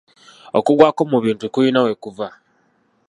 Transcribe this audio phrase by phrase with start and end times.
[0.57, 2.27] Okugwakwo mu bintu kulina wekuva.